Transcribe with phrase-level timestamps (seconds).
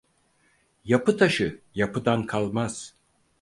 [0.83, 2.95] Yapı taşı, yapıdan kalmaz.